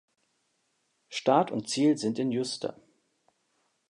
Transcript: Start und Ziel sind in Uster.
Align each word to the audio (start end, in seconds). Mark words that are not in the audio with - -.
Start 1.11 1.51
und 1.51 1.69
Ziel 1.69 1.95
sind 1.99 2.17
in 2.17 2.29
Uster. 2.35 2.75